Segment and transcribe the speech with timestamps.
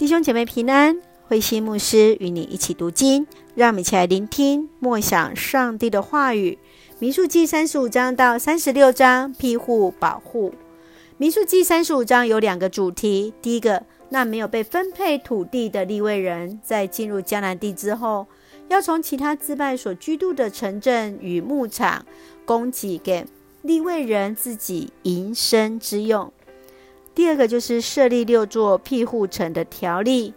[0.00, 0.96] 弟兄姐妹平安，
[1.28, 6.56] 慧心牧师与你一起读经，让我们一起来聆听默想上帝的话语。
[6.98, 10.54] 民数记三十五章到三十六章，庇护保护。
[11.18, 18.26] 民数记三十五章有两个主题，第一个，那没有被分配土地的利未人，在进入迦南地之后，
[18.70, 22.06] 要从其他支派所居住的城镇与牧场
[22.46, 23.26] 供给给
[23.60, 26.32] 利未人自己营生之用。
[27.14, 30.32] 第二个就是设立六座庇护城的条例，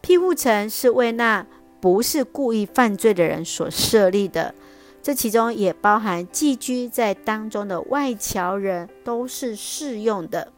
[0.00, 1.46] 庇护城是为那
[1.80, 4.54] 不是故意犯罪的人所设立的，
[5.02, 10.52] 这其中也包含寄居在当中的外侨人都是适用的。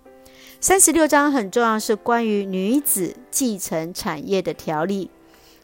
[0.60, 5.10] 三十六章很重要，是关于女子继承产业的条例，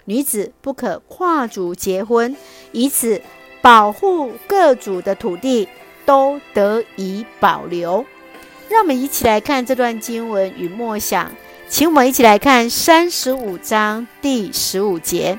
[0.05, 2.37] 女子不可跨族结婚，
[2.73, 3.21] 以此
[3.61, 5.69] 保护各族的土地
[6.05, 8.05] 都得以保留。
[8.69, 11.31] 让我们一起来看这段经文与默想，
[11.69, 15.39] 请我们一起来看三十五章第十五节。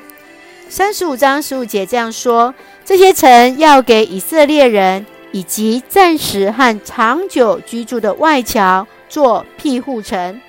[0.69, 2.53] 三十五章十五节这样说：
[2.83, 10.39] 这些城要给以色列人以及暂时和长久居住的外侨做庇护城，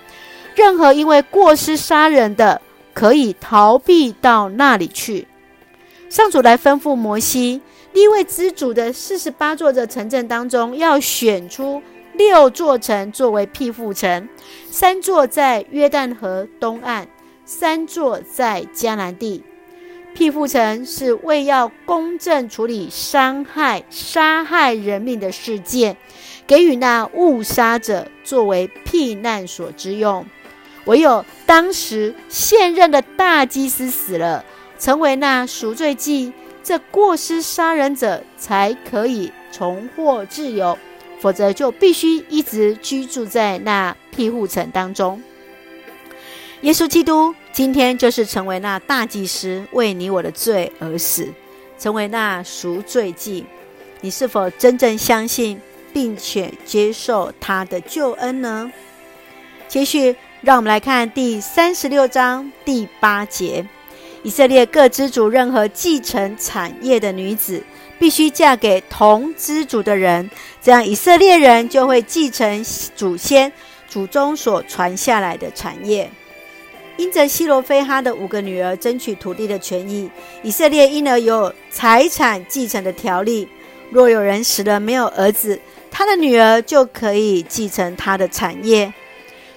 [0.54, 2.60] 任何因为过失杀人的，
[2.92, 5.26] 可以逃避到那里去。
[6.08, 7.60] 上主来吩咐摩西，
[7.92, 11.82] 立位之主的四十八座的城镇当中，要选出。
[12.16, 14.28] 六座城作为庇护城，
[14.70, 17.08] 三座在约旦河东岸，
[17.44, 19.42] 三座在迦南地。
[20.14, 25.98] 庇护城是为要公正处理伤害、杀害人命的事件，
[26.46, 30.24] 给予那误杀者作为避难所之用。
[30.86, 34.42] 唯有当时现任的大祭司死了，
[34.78, 40.78] 成为那赎罪祭，这过失杀人者才可以重获自由。
[41.18, 45.22] 否则就必须一直居住在那庇护城当中。
[46.62, 51.28] 耶稣基督今天就是成为那大祭司，为你我的罪而死，
[51.78, 53.44] 成为那赎罪祭。
[54.00, 55.60] 你是否真正相信
[55.92, 58.70] 并且接受他的救恩呢？
[59.68, 63.66] 接续，让我们来看第三十六章第八节：
[64.26, 67.62] 以色列各支族任何继承产业的女子。
[67.96, 70.28] 必须嫁给同支族的人，
[70.60, 72.62] 这样以色列人就会继承
[72.94, 73.50] 祖先
[73.88, 76.10] 祖宗所传下来的产业。
[76.98, 80.10] 因着西罗非哈的五个女儿争取土地的权益，
[80.42, 83.48] 以色列因而有财产继承的条例。
[83.90, 85.58] 若有人死了没有儿子，
[85.90, 88.92] 他的女儿就可以继承他的产业。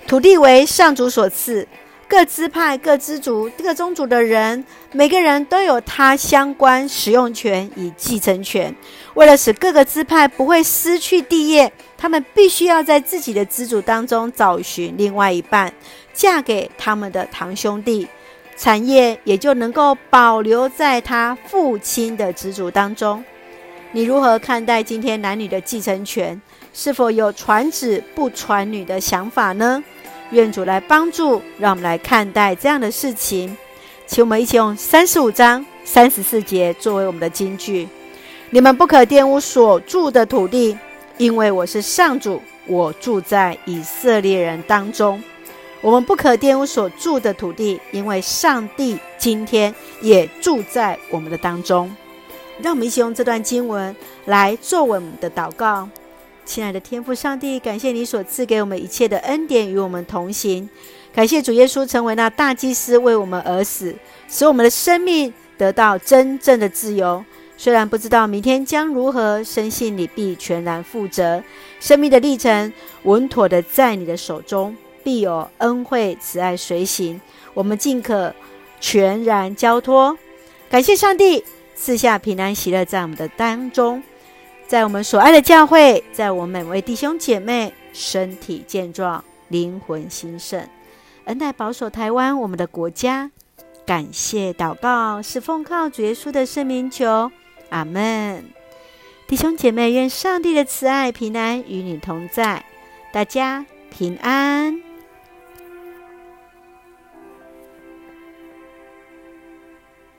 [0.07, 1.67] 土地为上主所赐。
[2.09, 8.75] 各支派、各支族、各宗族的人，每个人都有他相关使用权与继承权。
[9.13, 15.71] 为了使各个支派不会失去地业，他们必须要在自己的支族当中找寻另外一半，
[16.11, 18.07] 嫁给他们的堂兄弟，
[18.57, 23.23] 产业也就能够保留在他父亲的支族当中。
[23.91, 26.41] 你如何看待今天男女的继承权？
[26.73, 29.83] 是否有传子不传女的想法呢？
[30.31, 33.55] 愿主来帮助，让我们来看待这样的事情。
[34.05, 37.87] 请我们一起用三十五章三十四节作为我们的金句：
[38.49, 40.77] 你们不可玷污所住的土地，
[41.17, 45.21] 因为我是上主，我住在以色列人当中。
[45.81, 51.95] 我们不可玷污所住的土地，因为上帝今天也住在我们的当中。
[52.61, 53.95] 让我们一起用这段经文
[54.25, 55.87] 来作为我们的祷告。
[56.49, 60.67] 亲爱的天父上帝，感谢你所赐给我们一切的恩典，与我们同行。
[61.13, 63.93] 感谢主耶稣成为那大祭司，为我们而死，
[64.27, 67.23] 使我们的生命得到真正的自由。
[67.55, 71.43] 虽然不知道明天将如何，深信你必全然负责。
[71.79, 72.73] 生命的历程
[73.03, 77.21] 稳妥的在你的手中，必有恩惠慈爱随行。
[77.53, 78.33] 我们尽可
[78.79, 80.17] 全然交托。
[80.67, 81.43] 感谢上帝
[81.75, 84.01] 赐下平安喜乐在我们的当中。
[84.69, 90.63] 在我们所爱的教会，在我们每位弟兄姐妹身体健壮、灵魂兴盛，
[91.25, 93.31] 恩待保守台湾我们的国家。
[93.83, 97.31] 感谢祷告是奉靠主耶稣的圣名求，
[97.69, 98.45] 阿门。
[99.27, 102.63] 弟兄姐妹，愿上帝的慈爱平安与你同在，
[103.11, 104.88] 大家平安。